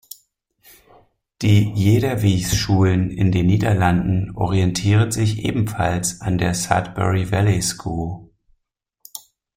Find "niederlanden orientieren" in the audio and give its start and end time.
3.45-5.11